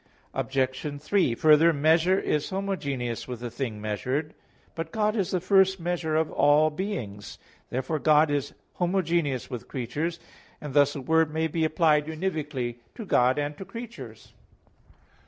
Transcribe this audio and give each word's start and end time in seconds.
Obj. 0.33 0.99
3: 0.99 1.35
Further, 1.35 1.71
measure 1.71 2.17
is 2.19 2.49
homogeneous 2.49 3.27
with 3.27 3.39
the 3.39 3.51
thing 3.51 3.79
measured. 3.79 4.33
But 4.73 4.91
God 4.91 5.15
is 5.15 5.29
the 5.29 5.39
first 5.39 5.79
measure 5.79 6.15
of 6.15 6.31
all 6.31 6.71
beings. 6.71 7.37
Therefore 7.69 7.99
God 7.99 8.31
is 8.31 8.55
homogeneous 8.77 9.51
with 9.51 9.67
creatures; 9.67 10.19
and 10.59 10.73
thus 10.73 10.95
a 10.95 11.01
word 11.01 11.31
may 11.31 11.45
be 11.45 11.63
applied 11.63 12.07
univocally 12.07 12.77
to 12.95 13.05
God 13.05 13.37
and 13.37 13.55
to 13.59 13.63
creatures. 13.63 14.33